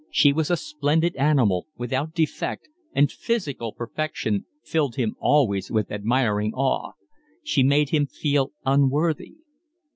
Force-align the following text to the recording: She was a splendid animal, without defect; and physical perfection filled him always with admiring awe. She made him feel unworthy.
She 0.09 0.33
was 0.33 0.49
a 0.49 0.57
splendid 0.57 1.15
animal, 1.15 1.67
without 1.77 2.15
defect; 2.15 2.69
and 2.95 3.11
physical 3.11 3.71
perfection 3.71 4.47
filled 4.63 4.95
him 4.95 5.15
always 5.19 5.69
with 5.69 5.91
admiring 5.91 6.55
awe. 6.55 6.93
She 7.43 7.61
made 7.61 7.89
him 7.89 8.07
feel 8.07 8.51
unworthy. 8.65 9.35